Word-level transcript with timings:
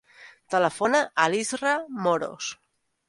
Telefona 0.53 1.01
a 1.25 1.27
l'Israa 1.33 1.75
Moros. 2.07 2.53